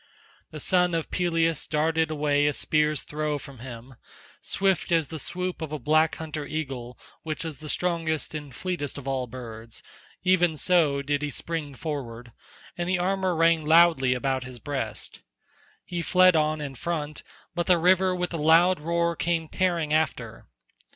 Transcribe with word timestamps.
The 0.49 0.59
son 0.59 0.95
of 0.95 1.11
Peleus 1.11 1.67
darted 1.67 2.09
away 2.09 2.47
a 2.47 2.53
spear's 2.53 3.03
throw 3.03 3.37
from 3.37 3.59
him; 3.59 3.93
swift 4.41 4.91
as 4.91 5.09
the 5.09 5.19
swoop 5.19 5.61
of 5.61 5.71
a 5.71 5.77
black 5.77 6.15
hunter 6.15 6.43
eagle 6.43 6.97
which 7.21 7.45
is 7.45 7.59
the 7.59 7.69
strongest 7.69 8.33
and 8.33 8.51
fleetest 8.51 8.97
of 8.97 9.07
all 9.07 9.27
birds, 9.27 9.83
even 10.23 10.57
so 10.57 11.03
did 11.03 11.21
he 11.21 11.29
spring 11.29 11.75
forward, 11.75 12.31
and 12.75 12.89
the 12.89 12.97
armour 12.97 13.35
rang 13.35 13.63
loudly 13.63 14.15
about 14.15 14.43
his 14.43 14.57
breast. 14.57 15.19
He 15.85 16.01
fled 16.01 16.35
on 16.35 16.61
in 16.61 16.73
front, 16.73 17.21
but 17.53 17.67
the 17.67 17.77
river 17.77 18.15
with 18.15 18.33
a 18.33 18.37
loud 18.37 18.79
roar 18.79 19.15
came 19.15 19.47
tearing 19.47 19.93
after. 19.93 20.47